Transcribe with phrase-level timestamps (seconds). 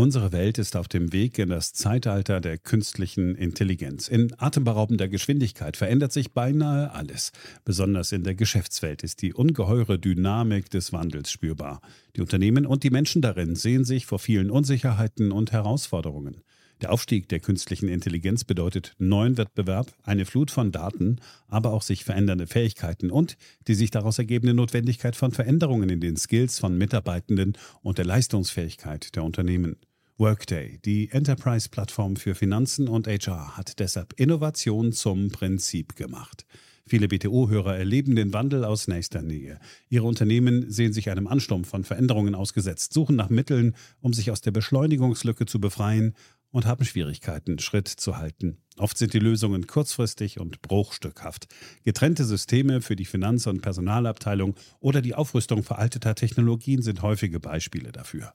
[0.00, 4.08] Unsere Welt ist auf dem Weg in das Zeitalter der künstlichen Intelligenz.
[4.08, 7.32] In atemberaubender Geschwindigkeit verändert sich beinahe alles.
[7.66, 11.82] Besonders in der Geschäftswelt ist die ungeheure Dynamik des Wandels spürbar.
[12.16, 16.40] Die Unternehmen und die Menschen darin sehen sich vor vielen Unsicherheiten und Herausforderungen.
[16.80, 22.04] Der Aufstieg der künstlichen Intelligenz bedeutet neuen Wettbewerb, eine Flut von Daten, aber auch sich
[22.04, 23.36] verändernde Fähigkeiten und
[23.68, 29.14] die sich daraus ergebende Notwendigkeit von Veränderungen in den Skills von Mitarbeitenden und der Leistungsfähigkeit
[29.14, 29.76] der Unternehmen.
[30.20, 36.44] Workday, die Enterprise-Plattform für Finanzen und HR, hat deshalb Innovation zum Prinzip gemacht.
[36.86, 39.58] Viele BTO-Hörer erleben den Wandel aus nächster Nähe.
[39.88, 44.42] Ihre Unternehmen sehen sich einem Ansturm von Veränderungen ausgesetzt, suchen nach Mitteln, um sich aus
[44.42, 46.14] der Beschleunigungslücke zu befreien
[46.50, 48.58] und haben Schwierigkeiten, Schritt zu halten.
[48.76, 51.48] Oft sind die Lösungen kurzfristig und bruchstückhaft.
[51.82, 57.90] Getrennte Systeme für die Finanz- und Personalabteilung oder die Aufrüstung veralteter Technologien sind häufige Beispiele
[57.90, 58.34] dafür.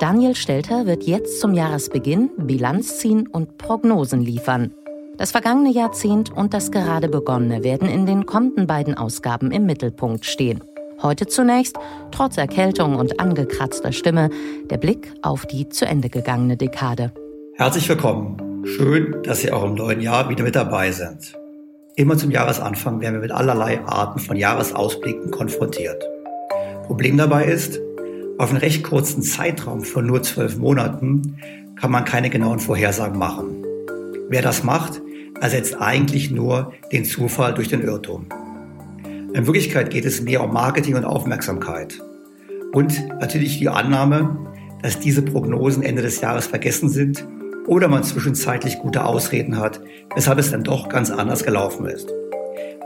[0.00, 4.72] Daniel Stelter wird jetzt zum Jahresbeginn Bilanz ziehen und Prognosen liefern.
[5.18, 10.24] Das vergangene Jahrzehnt und das gerade begonnene werden in den kommenden beiden Ausgaben im Mittelpunkt
[10.24, 10.64] stehen.
[11.02, 11.76] Heute zunächst,
[12.10, 14.30] trotz Erkältung und angekratzter Stimme,
[14.70, 17.12] der Blick auf die zu Ende gegangene Dekade.
[17.54, 18.64] Herzlich willkommen.
[18.64, 21.34] Schön, dass Sie auch im neuen Jahr wieder mit dabei sind.
[21.96, 26.02] Immer zum Jahresanfang werden wir mit allerlei Arten von Jahresausblicken konfrontiert.
[26.86, 27.78] Problem dabei ist,
[28.42, 31.36] auf einen recht kurzen Zeitraum von nur zwölf Monaten
[31.76, 33.64] kann man keine genauen Vorhersagen machen.
[34.30, 35.00] Wer das macht,
[35.40, 38.26] ersetzt eigentlich nur den Zufall durch den Irrtum.
[39.32, 42.02] In Wirklichkeit geht es mehr um Marketing und Aufmerksamkeit.
[42.72, 44.36] Und natürlich die Annahme,
[44.82, 47.24] dass diese Prognosen Ende des Jahres vergessen sind
[47.68, 49.80] oder man zwischenzeitlich gute Ausreden hat,
[50.16, 52.08] weshalb es dann doch ganz anders gelaufen ist.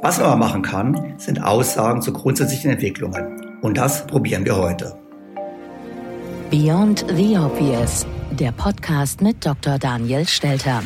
[0.03, 3.59] Was man aber machen kann, sind Aussagen zu grundsätzlichen Entwicklungen.
[3.62, 4.99] Und das probieren wir heute.
[6.51, 9.81] Beyond the Obvious, der Podcast mit Dr.
[9.81, 10.81] Daniel Stelter.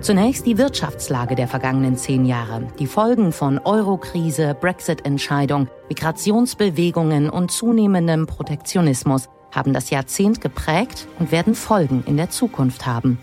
[0.00, 8.26] Zunächst die Wirtschaftslage der vergangenen zehn Jahre, die Folgen von Eurokrise, Brexit-Entscheidung, Migrationsbewegungen und zunehmendem
[8.26, 13.16] Protektionismus haben das Jahrzehnt geprägt und werden Folgen in der Zukunft haben.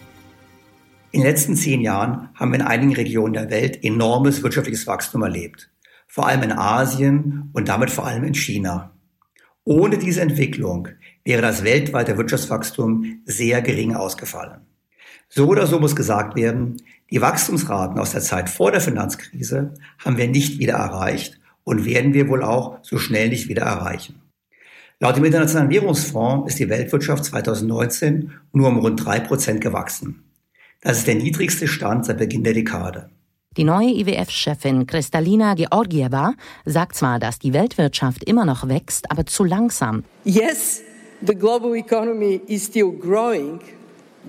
[1.11, 5.23] In den letzten zehn Jahren haben wir in einigen Regionen der Welt enormes wirtschaftliches Wachstum
[5.23, 5.69] erlebt
[6.07, 8.91] vor allem in Asien und damit vor allem in China.
[9.63, 10.87] Ohne diese Entwicklung
[11.25, 14.61] wäre das weltweite Wirtschaftswachstum sehr gering ausgefallen.
[15.29, 16.77] So oder so muss gesagt werden,
[17.11, 19.73] die Wachstumsraten aus der Zeit vor der Finanzkrise
[20.03, 24.21] haben wir nicht wieder erreicht und werden wir wohl auch so schnell nicht wieder erreichen.
[24.99, 30.23] Laut dem Internationalen Währungsfonds ist die Weltwirtschaft 2019 nur um rund drei Prozent gewachsen.
[30.81, 33.09] Das ist der niedrigste Stand seit Beginn der Dekade.
[33.57, 36.33] Die neue IWF-Chefin Kristalina Georgieva
[36.65, 40.03] sagt zwar, dass die Weltwirtschaft immer noch wächst, aber zu langsam.
[40.25, 40.83] Yes,
[41.25, 43.59] the global economy is still growing.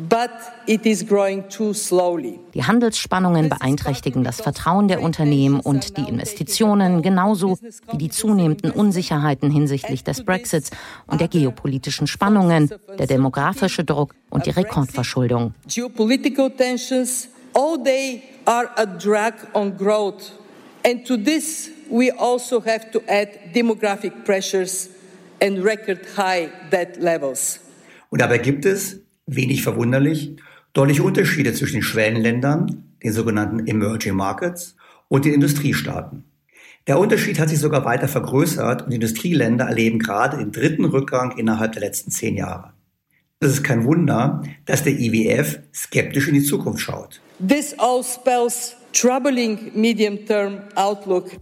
[0.09, 0.31] But
[0.67, 2.39] it is growing too slowly.
[2.55, 7.59] Die Handelsspannungen beeinträchtigen das Vertrauen der Unternehmen und die Investitionen, genauso
[7.91, 10.71] wie die zunehmenden Unsicherheiten hinsichtlich des Brexits
[11.07, 15.53] und der geopolitischen Spannungen, der demografische Druck und die Rekordverschuldung.
[15.67, 20.33] Geopolitical tensions all they are a drag on growth.
[20.83, 24.89] And to this, we also have to add demographic pressures
[25.41, 27.61] and record high debt levels.
[28.11, 30.37] Und dabei gibt es, Wenig verwunderlich,
[30.73, 34.75] deutliche Unterschiede zwischen den Schwellenländern, den sogenannten Emerging Markets,
[35.09, 36.25] und den Industriestaaten.
[36.87, 41.73] Der Unterschied hat sich sogar weiter vergrößert und Industrieländer erleben gerade den dritten Rückgang innerhalb
[41.73, 42.73] der letzten zehn Jahre.
[43.41, 47.21] Es ist kein Wunder, dass der IWF skeptisch in die Zukunft schaut.
[47.39, 48.75] This all spells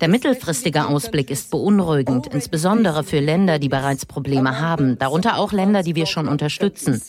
[0.01, 5.83] der mittelfristige Ausblick ist beunruhigend, insbesondere für Länder, die bereits Probleme haben, darunter auch Länder,
[5.83, 7.01] die wir schon unterstützen.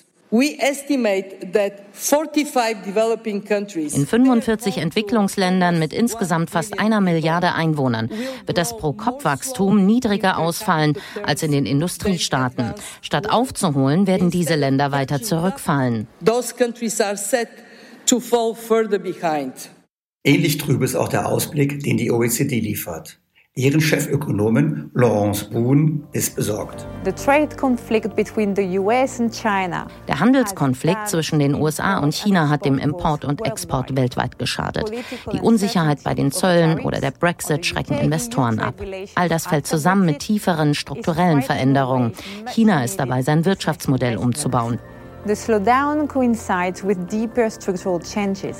[3.95, 8.09] In 45 Entwicklungsländern mit insgesamt fast einer Milliarde Einwohnern
[8.45, 12.73] wird das Pro-Kopf-Wachstum niedriger ausfallen als in den Industriestaaten.
[13.01, 16.07] Statt aufzuholen, werden diese Länder weiter zurückfallen.
[20.25, 23.21] Ähnlich trüb ist auch der Ausblick, den die OECD liefert.
[23.57, 26.85] Ihren Chefökonomin Laurence Boone ist besorgt.
[30.07, 34.91] Der Handelskonflikt zwischen den USA und China hat dem Import und Export weltweit geschadet.
[35.33, 38.75] Die Unsicherheit bei den Zöllen oder der Brexit schrecken Investoren ab.
[39.15, 42.11] All das fällt zusammen mit tieferen strukturellen Veränderungen.
[42.53, 44.77] China ist dabei, sein Wirtschaftsmodell umzubauen.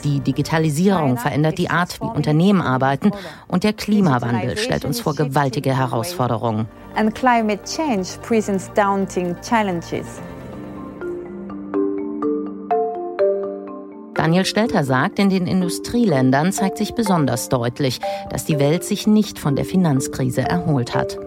[0.03, 3.11] Die Digitalisierung verändert die Art, wie Unternehmen arbeiten
[3.47, 6.67] und der Klimawandel stellt uns vor gewaltige Herausforderungen.
[14.17, 19.39] Daniel Stelter sagt, in den Industrieländern zeigt sich besonders deutlich, dass die Welt sich nicht
[19.39, 21.17] von der Finanzkrise erholt hat.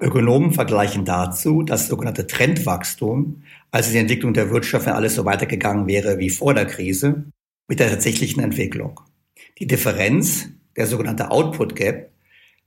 [0.00, 5.86] Ökonomen vergleichen dazu das sogenannte Trendwachstum, also die Entwicklung der Wirtschaft, wenn alles so weitergegangen
[5.86, 7.24] wäre wie vor der Krise,
[7.66, 9.00] mit der tatsächlichen Entwicklung.
[9.58, 12.12] Die Differenz, der sogenannte Output Gap,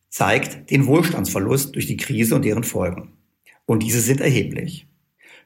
[0.10, 3.14] zeigt den Wohlstandsverlust durch die Krise und deren Folgen.
[3.66, 4.88] Und diese sind erheblich.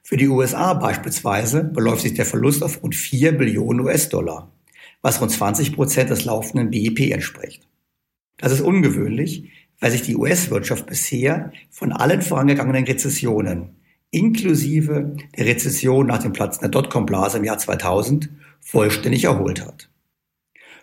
[0.02, 4.52] Für die USA beispielsweise beläuft sich der Verlust auf rund 4 Billionen US-Dollar,
[5.02, 7.68] was rund 20 Prozent des laufenden BIP entspricht.
[8.38, 13.76] Das ist ungewöhnlich, weil sich die US-Wirtschaft bisher von allen vorangegangenen Rezessionen,
[14.12, 18.30] inklusive der Rezession nach dem Platzen der Dotcom-Blase im Jahr 2000,
[18.62, 19.90] vollständig erholt hat.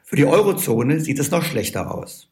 [0.04, 2.28] Für die Eurozone sieht es noch schlechter aus.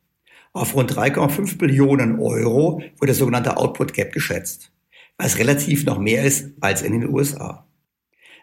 [0.52, 4.72] Auf rund 3,5 Billionen Euro wird der sogenannte Output Gap geschätzt,
[5.16, 7.66] was relativ noch mehr ist als in den USA.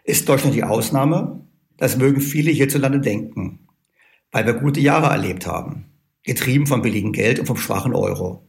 [0.04, 1.46] Ist Deutschland die Ausnahme?
[1.76, 3.68] Das mögen viele hierzulande denken,
[4.32, 5.88] weil wir gute Jahre erlebt haben
[6.24, 8.48] getrieben vom billigen Geld und vom schwachen Euro.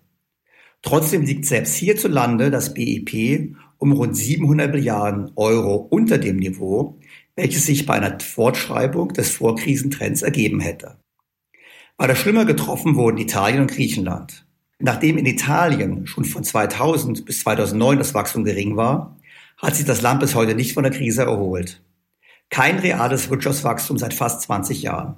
[0.82, 7.00] Trotzdem liegt selbst hierzulande das BIP um rund 700 Milliarden Euro unter dem Niveau,
[7.36, 10.98] welches sich bei einer Fortschreibung des Vorkrisentrends ergeben hätte.
[11.98, 14.46] Weiter schlimmer getroffen wurden Italien und Griechenland.
[14.80, 19.18] Nachdem in Italien schon von 2000 bis 2009 das Wachstum gering war,
[19.58, 21.84] hat sich das Land bis heute nicht von der Krise erholt.
[22.50, 25.18] Kein reales Wirtschaftswachstum seit fast 20 Jahren.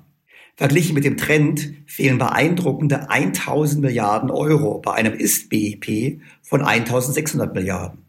[0.56, 8.06] Verglichen mit dem Trend fehlen beeindruckende 1000 Milliarden Euro bei einem Ist-BIP von 1600 Milliarden.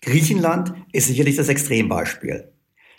[0.00, 2.52] Griechenland ist sicherlich das Extrembeispiel.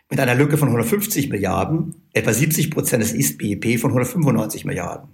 [0.10, 5.10] Mit einer Lücke von 150 Milliarden, etwa 70 Prozent des Ist-BIP von 195 Milliarden.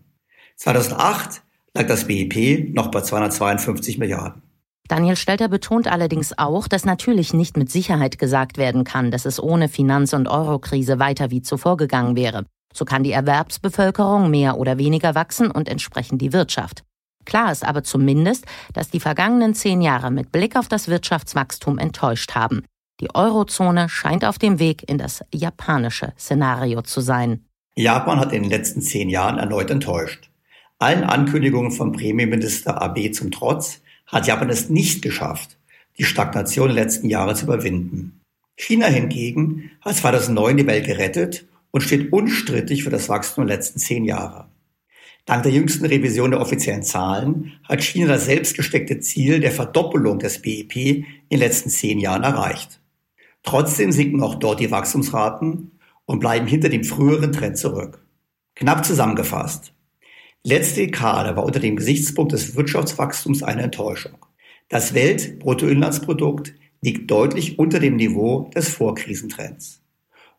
[0.58, 1.42] 2008
[1.74, 4.42] lag das BIP noch bei 252 Milliarden.
[4.88, 9.42] Daniel Stelter betont allerdings auch, dass natürlich nicht mit Sicherheit gesagt werden kann, dass es
[9.42, 12.46] ohne Finanz- und Eurokrise weiter wie zuvor gegangen wäre.
[12.74, 16.84] So kann die Erwerbsbevölkerung mehr oder weniger wachsen und entsprechend die Wirtschaft.
[17.26, 22.34] Klar ist aber zumindest, dass die vergangenen zehn Jahre mit Blick auf das Wirtschaftswachstum enttäuscht
[22.36, 22.64] haben.
[23.02, 27.46] Die Eurozone scheint auf dem Weg in das japanische Szenario zu sein.
[27.76, 30.30] Japan hat in den letzten zehn Jahren erneut enttäuscht.
[30.80, 35.58] Allen Ankündigungen von Premierminister Abe zum Trotz hat Japan es nicht geschafft,
[35.98, 38.22] die Stagnation der letzten Jahre zu überwinden.
[38.58, 43.80] China hingegen hat 2009 die Welt gerettet und steht unstrittig für das Wachstum der letzten
[43.80, 44.50] zehn Jahre.
[45.26, 50.42] Dank der jüngsten Revision der offiziellen Zahlen hat China das selbstgesteckte Ziel der Verdoppelung des
[50.42, 52.82] BIP in den letzten zehn Jahren erreicht.
[53.44, 58.04] Trotzdem sinken auch dort die Wachstumsraten und bleiben hinter dem früheren Trend zurück.
[58.56, 59.74] Knapp zusammengefasst.
[60.44, 64.26] Letzte Dekade war unter dem Gesichtspunkt des Wirtschaftswachstums eine Enttäuschung.
[64.70, 69.82] Das Weltbruttoinlandsprodukt liegt deutlich unter dem Niveau des Vorkrisentrends.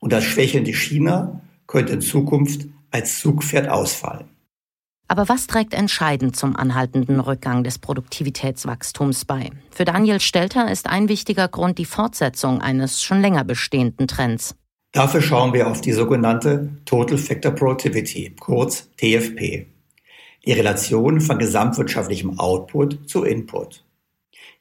[0.01, 4.29] Und das schwächelnde China könnte in Zukunft als Zugpferd ausfallen.
[5.07, 9.51] Aber was trägt entscheidend zum anhaltenden Rückgang des Produktivitätswachstums bei?
[9.71, 14.55] Für Daniel Stelter ist ein wichtiger Grund die Fortsetzung eines schon länger bestehenden Trends.
[14.93, 19.67] Dafür schauen wir auf die sogenannte Total Factor Productivity, kurz TFP,
[20.47, 23.85] die Relation von gesamtwirtschaftlichem Output zu Input.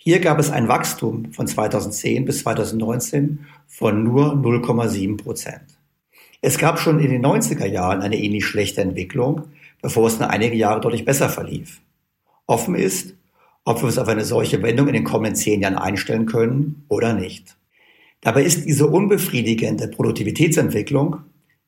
[0.10, 5.78] Hier gab es ein Wachstum von 2010 bis 2019 von nur 0,7 Prozent.
[6.42, 9.44] Es gab schon in den 90er Jahren eine ähnlich schlechte Entwicklung,
[9.84, 11.82] bevor es nur einige Jahre deutlich besser verlief.
[12.48, 13.14] Offen ist,
[13.66, 17.14] ob wir uns auf eine solche Wendung in den kommenden zehn Jahren einstellen können oder
[17.14, 17.56] nicht.
[18.22, 21.18] Dabei ist diese unbefriedigende Produktivitätsentwicklung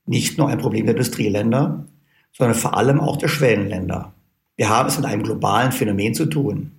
[0.08, 1.86] nicht nur ein Problem der Industrieländer,
[2.32, 4.16] sondern vor allem auch der Schwellenländer.
[4.56, 6.72] Wir haben es mit einem globalen Phänomen zu tun.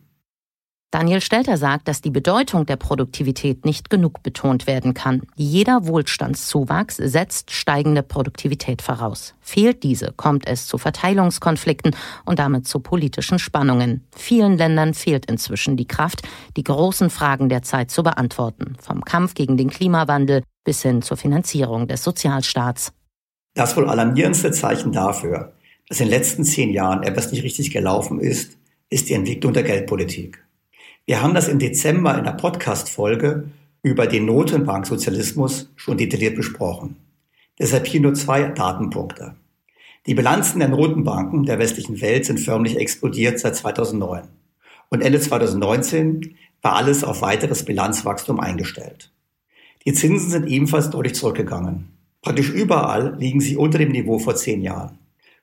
[0.93, 5.23] Daniel Stelter sagt, dass die Bedeutung der Produktivität nicht genug betont werden kann.
[5.37, 9.35] Jeder Wohlstandszuwachs setzt steigende Produktivität voraus.
[9.41, 11.97] Fehlt diese, kommt es zu Verteilungskonflikten
[12.27, 14.05] und damit zu politischen Spannungen.
[14.15, 19.33] Vielen Ländern fehlt inzwischen die Kraft, die großen Fragen der Zeit zu beantworten, vom Kampf
[19.33, 22.93] gegen den Klimawandel bis hin zur Finanzierung des Sozialstaats.
[23.55, 25.55] Das wohl alarmierendste Zeichen dafür,
[25.89, 28.59] dass in den letzten zehn Jahren etwas nicht richtig gelaufen ist,
[28.91, 30.45] ist die Entwicklung der Geldpolitik.
[31.05, 33.49] Wir haben das im Dezember in der Podcast-Folge
[33.83, 36.95] über den Notenbanksozialismus schon detailliert besprochen.
[37.59, 39.35] Deshalb hier nur zwei Datenpunkte.
[40.07, 44.29] Die Bilanzen der Notenbanken der westlichen Welt sind förmlich explodiert seit 2009.
[44.91, 49.11] Und Ende 2019 war alles auf weiteres Bilanzwachstum eingestellt.
[49.85, 51.89] Die Zinsen sind ebenfalls deutlich zurückgegangen.
[52.21, 54.99] Praktisch überall liegen sie unter dem Niveau vor zehn Jahren.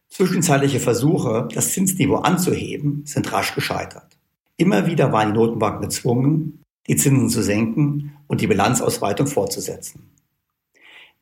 [0.07, 4.18] Zwischenzeitliche Versuche, das Zinsniveau anzuheben, sind rasch gescheitert.
[4.59, 10.11] Immer wieder waren die Notenbanken gezwungen, die Zinsen zu senken und die Bilanzausweitung fortzusetzen.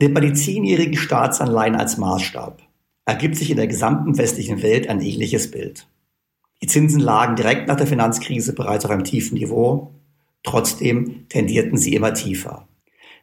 [0.01, 2.63] Nimmt man die zehnjährigen Staatsanleihen als Maßstab,
[3.06, 5.88] ergibt sich in der gesamten westlichen Welt ein ähnliches Bild.
[6.63, 9.94] Die Zinsen lagen direkt nach der Finanzkrise bereits auf einem tiefen Niveau,
[10.41, 12.67] trotzdem tendierten sie immer tiefer.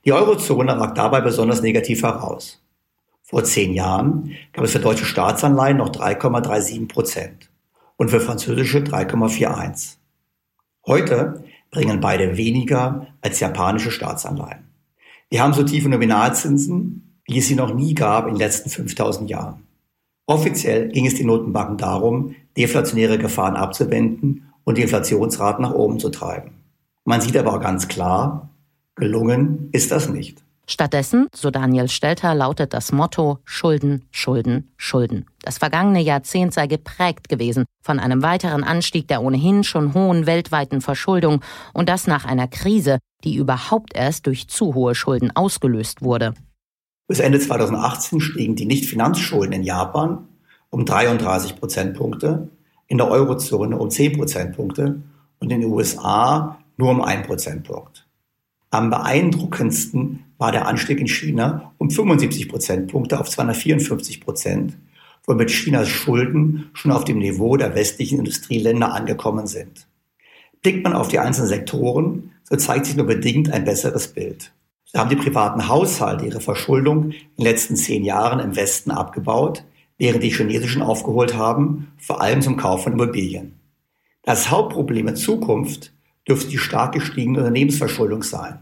[0.04, 2.62] Die Eurozone ragt dabei besonders negativ heraus.
[3.25, 7.50] Vor zehn Jahren gab es für deutsche Staatsanleihen noch 3,37 Prozent
[7.97, 10.03] und für französische 3,41.
[10.87, 14.69] Heute bringen beide weniger als japanische Staatsanleihen.
[15.31, 19.31] Wir haben so tiefe Nominalzinsen, wie es sie noch nie gab in den letzten 5000
[19.31, 19.62] Jahren.
[20.26, 26.11] Offiziell ging es den Notenbanken darum, deflationäre Gefahren abzuwenden und die Inflationsraten nach oben zu
[26.11, 26.53] treiben.
[27.05, 28.50] Man sieht aber auch ganz klar,
[28.95, 30.44] gelungen ist das nicht.
[30.66, 35.26] Stattdessen, so Daniel Stelter, lautet das Motto Schulden, Schulden, Schulden.
[35.42, 40.80] Das vergangene Jahrzehnt sei geprägt gewesen von einem weiteren Anstieg der ohnehin schon hohen weltweiten
[40.80, 41.42] Verschuldung
[41.75, 46.33] und das nach einer Krise, die überhaupt erst durch zu hohe Schulden ausgelöst wurde.
[47.06, 50.28] Bis Ende 2018 stiegen die Nicht-Finanzschulden in Japan
[50.71, 52.49] um 33 Prozentpunkte,
[52.87, 55.02] in der Eurozone um 10 Prozentpunkte
[55.40, 58.06] und in den USA nur um 1 Prozentpunkt.
[58.71, 64.77] Am beeindruckendsten war der Anstieg in China um 75 Prozentpunkte auf 254 Prozent,
[65.25, 69.87] womit Chinas Schulden schon auf dem Niveau der westlichen Industrieländer angekommen sind.
[70.61, 74.53] Blickt man auf die einzelnen Sektoren, so zeigt sich nur bedingt ein besseres Bild.
[74.85, 79.65] So haben die privaten Haushalte ihre Verschuldung in den letzten zehn Jahren im Westen abgebaut,
[79.97, 83.59] während die chinesischen aufgeholt haben, vor allem zum Kauf von Immobilien.
[84.25, 85.95] Das Hauptproblem in Zukunft
[86.29, 88.59] dürfte die stark gestiegene Unternehmensverschuldung sein.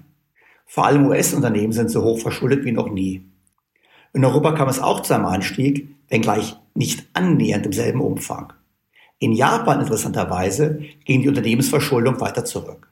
[0.67, 3.31] Vor allem US-Unternehmen sind so hoch verschuldet wie noch nie.
[4.15, 8.53] In Europa kam es auch zu einem Anstieg, wenngleich nicht annähernd im selben Umfang.
[9.19, 12.91] In Japan interessanterweise ging die Unternehmensverschuldung weiter zurück.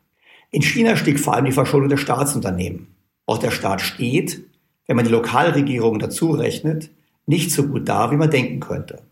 [0.50, 2.94] In China stieg vor allem die Verschuldung der Staatsunternehmen.
[3.26, 4.44] Auch der Staat steht,
[4.86, 6.90] wenn man die Lokalregierungen dazu rechnet,
[7.26, 9.02] nicht so gut da, wie man denken könnte.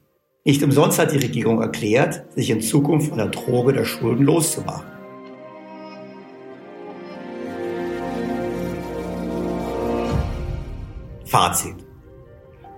[0.44, 4.97] Nicht umsonst hat die Regierung erklärt, sich in Zukunft von der Droge der Schulden loszumachen.
[11.28, 11.76] Fazit.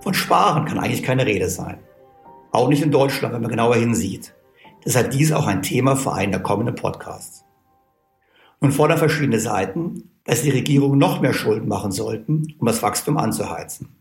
[0.01, 1.79] Von Sparen kann eigentlich keine Rede sein.
[2.51, 4.33] Auch nicht in Deutschland, wenn man genauer hinsieht.
[4.85, 7.45] Deshalb dies auch ein Thema für einen der kommenden Podcasts.
[8.59, 13.17] Nun fordern verschiedene Seiten, dass die Regierungen noch mehr Schulden machen sollten, um das Wachstum
[13.17, 13.95] anzuheizen.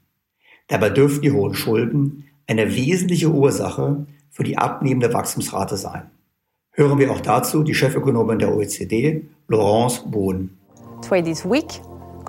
[0.67, 6.11] Dabei dürften die hohen Schulden eine wesentliche Ursache für die abnehmende Wachstumsrate sein.
[6.73, 10.59] Hören wir auch dazu die Chefökonomin der OECD, Laurence Bohn.
[11.03, 11.81] Trade is weak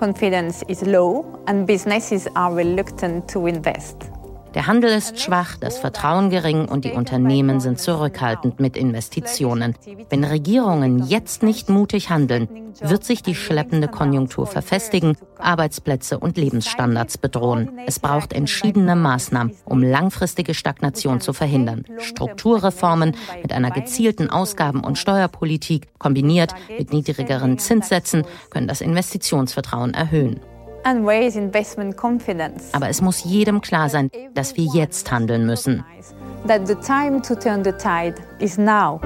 [0.02, 4.11] confidence is low and businesses are reluctant to invest.
[4.54, 9.74] Der Handel ist schwach, das Vertrauen gering und die Unternehmen sind zurückhaltend mit Investitionen.
[10.10, 12.48] Wenn Regierungen jetzt nicht mutig handeln,
[12.80, 17.70] wird sich die schleppende Konjunktur verfestigen, Arbeitsplätze und Lebensstandards bedrohen.
[17.86, 21.84] Es braucht entschiedene Maßnahmen, um langfristige Stagnation zu verhindern.
[21.98, 30.40] Strukturreformen mit einer gezielten Ausgaben- und Steuerpolitik kombiniert mit niedrigeren Zinssätzen können das Investitionsvertrauen erhöhen.
[32.72, 35.84] Aber es muss jedem klar sein, dass wir jetzt handeln müssen.
[36.46, 39.00] That the time to turn the tide is now.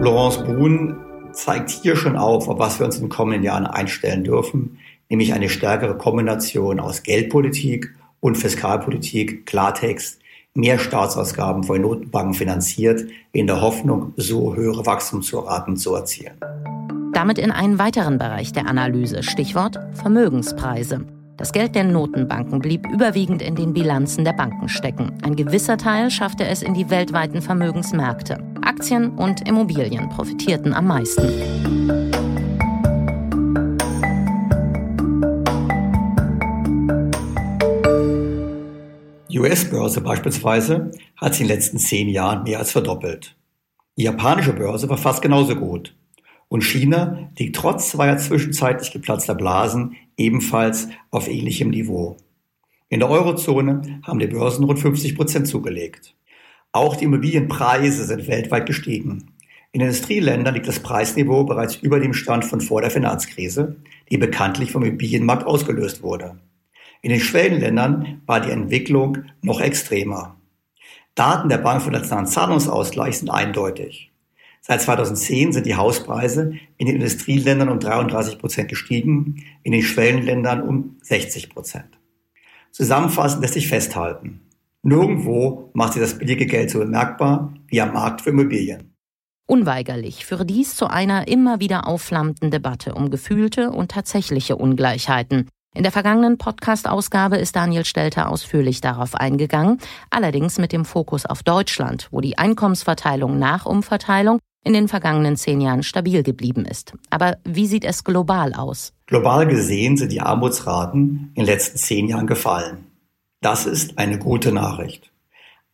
[0.00, 0.96] Laurence Brun
[1.32, 4.78] zeigt hier schon auf, auf was wir uns in den kommenden Jahren einstellen dürfen,
[5.08, 10.20] nämlich eine stärkere Kombination aus Geldpolitik und Fiskalpolitik, Klartext,
[10.54, 16.36] mehr Staatsausgaben von Notenbanken finanziert, in der Hoffnung, so höhere Wachstumsraten zu erzielen.
[17.16, 21.06] Damit in einen weiteren Bereich der Analyse, Stichwort Vermögenspreise.
[21.38, 25.16] Das Geld der Notenbanken blieb überwiegend in den Bilanzen der Banken stecken.
[25.22, 28.44] Ein gewisser Teil schaffte es in die weltweiten Vermögensmärkte.
[28.60, 31.26] Aktien und Immobilien profitierten am meisten.
[39.30, 43.34] Die US-Börse beispielsweise hat sich in den letzten zehn Jahren mehr als verdoppelt.
[43.96, 45.95] Die japanische Börse war fast genauso gut.
[46.48, 52.16] Und China liegt trotz zweier zwischenzeitlich geplatzter Blasen ebenfalls auf ähnlichem Niveau.
[52.88, 56.14] In der Eurozone haben die Börsen rund 50 Prozent zugelegt.
[56.70, 59.32] Auch die Immobilienpreise sind weltweit gestiegen.
[59.72, 63.76] In Industrieländern liegt das Preisniveau bereits über dem Stand von vor der Finanzkrise,
[64.10, 66.38] die bekanntlich vom Immobilienmarkt ausgelöst wurde.
[67.02, 70.36] In den Schwellenländern war die Entwicklung noch extremer.
[71.14, 74.12] Daten der Bank für Nationalen Zahlungsausgleich sind eindeutig.
[74.68, 80.60] Seit 2010 sind die Hauspreise in den Industrieländern um 33 Prozent gestiegen, in den Schwellenländern
[80.60, 82.00] um 60 Prozent.
[82.72, 84.40] Zusammenfassend lässt sich festhalten,
[84.82, 88.92] nirgendwo macht sich das billige Geld so bemerkbar wie am Markt für Immobilien.
[89.46, 95.48] Unweigerlich führe dies zu einer immer wieder aufflammenden Debatte um gefühlte und tatsächliche Ungleichheiten.
[95.76, 99.78] In der vergangenen Podcast-Ausgabe ist Daniel Stelter ausführlich darauf eingegangen,
[100.10, 105.60] allerdings mit dem Fokus auf Deutschland, wo die Einkommensverteilung nach Umverteilung in den vergangenen zehn
[105.60, 106.92] Jahren stabil geblieben ist.
[107.08, 108.92] Aber wie sieht es global aus?
[109.06, 112.86] Global gesehen sind die Armutsraten in den letzten zehn Jahren gefallen.
[113.40, 115.12] Das ist eine gute Nachricht.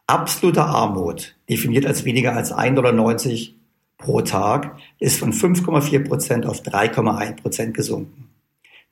[0.06, 3.54] Absolute Armut, definiert als weniger als 1,90 Dollar
[3.96, 8.28] pro Tag, ist von 5,4 Prozent auf 3,1 Prozent gesunken.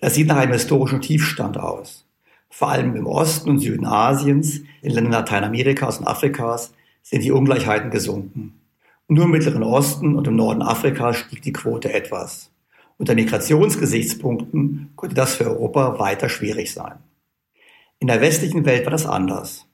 [0.01, 2.07] Das sieht nach einem historischen Tiefstand aus.
[2.49, 7.91] Vor allem im Osten und Süden Asiens, in Ländern Lateinamerikas und Afrikas, sind die Ungleichheiten
[7.91, 8.60] gesunken.
[9.13, 12.53] Nur im Mittleren Osten und im Norden Afrikas stieg die Quote etwas.
[12.97, 16.95] Unter Migrationsgesichtspunkten konnte das für Europa weiter schwierig sein.
[17.99, 19.67] In der westlichen Welt war das anders.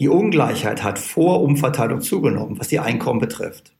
[0.00, 3.72] Die Ungleichheit hat vor Umverteilung zugenommen, was die Einkommen betrifft.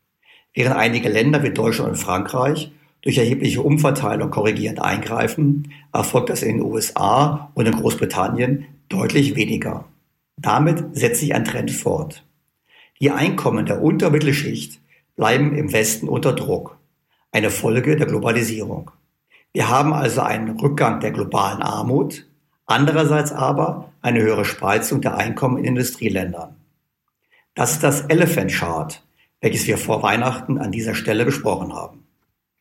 [0.55, 6.59] Während einige Länder wie Deutschland und Frankreich durch erhebliche Umverteilung korrigierend eingreifen, erfolgt das in
[6.59, 9.85] den USA und in Großbritannien deutlich weniger.
[10.37, 12.25] Damit setzt sich ein Trend fort.
[13.01, 14.79] Die Einkommen der Untermittelschicht
[15.17, 16.79] bleiben im Westen unter Druck,
[17.31, 18.91] eine Folge der Globalisierung.
[19.53, 22.27] Wir haben also einen Rückgang der globalen Armut,
[22.67, 26.57] andererseits aber eine höhere Spreizung der Einkommen in Industrieländern.
[27.55, 29.05] Das ist das Elephant Chart,
[29.41, 32.07] welches wir vor Weihnachten an dieser Stelle besprochen haben.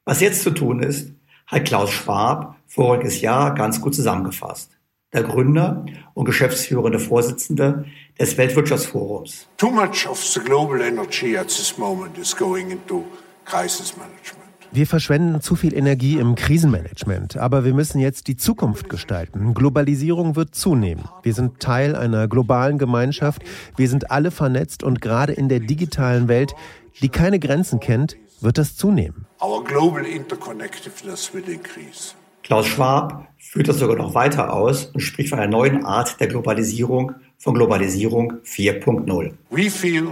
[0.04, 1.14] Was jetzt zu tun ist,
[1.48, 4.78] hat Klaus Schwab voriges Jahr ganz gut zusammengefasst.
[5.14, 7.86] Der Gründer und geschäftsführende Vorsitzende
[8.18, 9.48] des Weltwirtschaftsforums.
[9.58, 13.04] Too much of the global energy at this moment is going into
[13.44, 14.42] crisis management.
[14.74, 19.54] Wir verschwenden zu viel Energie im Krisenmanagement, aber wir müssen jetzt die Zukunft gestalten.
[19.54, 21.04] Globalisierung wird zunehmen.
[21.24, 23.42] Wir sind Teil einer globalen Gemeinschaft.
[23.76, 26.54] Wir sind alle vernetzt und gerade in der digitalen Welt,
[27.02, 29.26] die keine Grenzen kennt, wird das zunehmen.
[29.42, 32.16] Our global interconnectedness will increase.
[32.52, 36.28] Klaus Schwab führt das sogar noch weiter aus und spricht von einer neuen Art der
[36.28, 39.32] Globalisierung, von Globalisierung 4.0.
[39.52, 40.10] We feel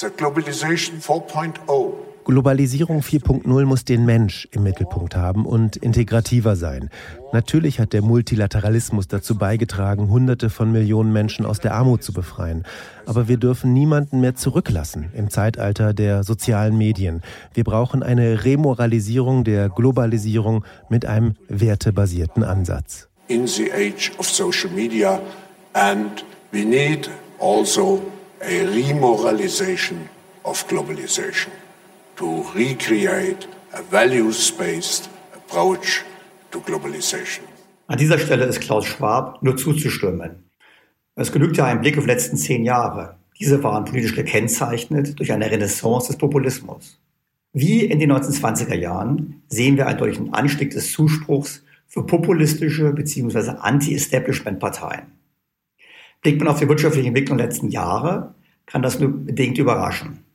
[0.00, 1.92] that globalization 4.0
[2.24, 6.90] Globalisierung 4.0 muss den Mensch im Mittelpunkt haben und integrativer sein.
[7.32, 12.64] Natürlich hat der Multilateralismus dazu beigetragen, Hunderte von Millionen Menschen aus der Armut zu befreien.
[13.06, 17.22] Aber wir dürfen niemanden mehr zurücklassen im Zeitalter der sozialen Medien.
[17.54, 23.10] Wir brauchen eine Remoralisierung der Globalisierung mit einem wertebasierten Ansatz.
[23.30, 25.20] in the age of social media
[25.72, 28.02] and we need also
[28.42, 30.08] a remoralization
[30.44, 31.52] of globalization
[32.20, 36.04] to recreate a values-based approach
[36.50, 37.46] to globalization.
[37.86, 40.44] An dieser Stelle ist Klaus Schwab nur zuzustimmen.
[41.14, 43.16] Es genügt ja ein Blick auf die letzten zehn Jahre.
[43.38, 47.00] Diese waren politisch gekennzeichnet durch eine Renaissance des Populismus.
[47.54, 53.52] Wie in den 1920er Jahren sehen wir einen deutlichen Anstieg des Zuspruchs für populistische bzw.
[53.60, 55.06] Anti-Establishment-Parteien.
[56.20, 58.34] Blickt man auf die wirtschaftliche Entwicklung der letzten Jahre,
[58.66, 60.29] kann das nur bedingt überraschen.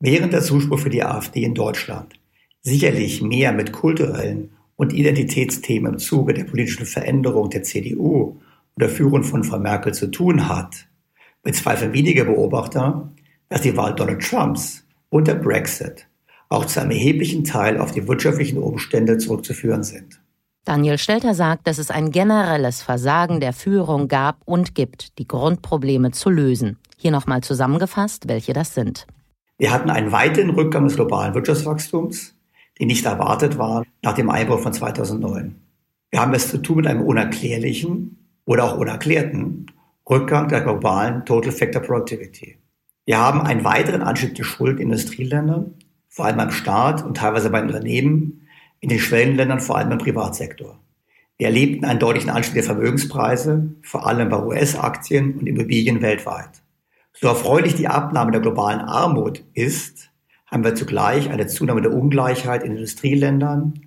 [0.00, 2.14] Während der Zuspruch für die AfD in Deutschland
[2.62, 8.38] sicherlich mehr mit kulturellen und Identitätsthemen im Zuge der politischen Veränderung der CDU
[8.76, 10.86] und der Führung von Frau Merkel zu tun hat,
[11.42, 13.10] bezweifeln wenige Beobachter,
[13.48, 16.06] dass die Wahl Donald Trumps und der Brexit
[16.48, 20.20] auch zu einem erheblichen Teil auf die wirtschaftlichen Umstände zurückzuführen sind.
[20.64, 26.12] Daniel Stelter sagt, dass es ein generelles Versagen der Führung gab und gibt, die Grundprobleme
[26.12, 26.78] zu lösen.
[26.96, 29.06] Hier nochmal zusammengefasst, welche das sind.
[29.58, 32.36] Wir hatten einen weiteren Rückgang des globalen Wirtschaftswachstums,
[32.78, 35.56] die nicht erwartet war nach dem Einbruch von 2009.
[36.10, 39.66] Wir haben es zu tun mit einem unerklärlichen oder auch unerklärten
[40.08, 42.56] Rückgang der globalen Total Factor Productivity.
[43.04, 45.74] Wir haben einen weiteren Anstieg der Schulden in Industrieländern,
[46.08, 48.46] vor allem beim Staat und teilweise bei Unternehmen,
[48.78, 50.78] in den Schwellenländern vor allem im Privatsektor.
[51.36, 56.62] Wir erlebten einen deutlichen Anstieg der Vermögenspreise, vor allem bei US-Aktien und Immobilien weltweit.
[57.20, 60.10] So erfreulich die Abnahme der globalen Armut ist,
[60.46, 63.80] haben wir zugleich eine Zunahme der Ungleichheit in Industrieländern,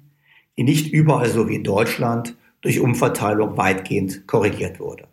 [0.58, 5.08] die nicht überall so wie in Deutschland durch Umverteilung weitgehend korrigiert wurde.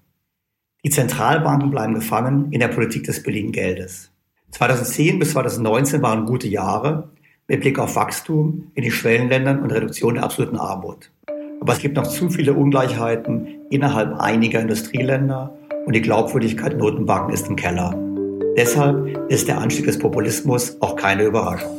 [0.85, 4.11] Die Zentralbanken bleiben gefangen in der Politik des billigen Geldes.
[4.51, 7.11] 2010 bis 2019 waren gute Jahre,
[7.47, 11.13] mit Blick auf Wachstum in den Schwellenländern und Reduktion der absoluten Armut.
[11.61, 17.47] Aber es gibt noch zu viele Ungleichheiten innerhalb einiger Industrieländer und die Glaubwürdigkeit Notenbanken ist
[17.47, 18.08] im Keller.
[18.59, 21.71] Deshalb ist der Anstieg des Populismus auch keine Überraschung.